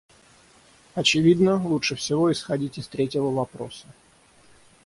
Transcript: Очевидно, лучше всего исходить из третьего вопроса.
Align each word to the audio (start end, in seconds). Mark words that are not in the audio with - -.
Очевидно, 0.95 1.63
лучше 1.63 1.93
всего 1.93 2.31
исходить 2.31 2.79
из 2.79 2.87
третьего 2.87 3.29
вопроса. 3.29 3.85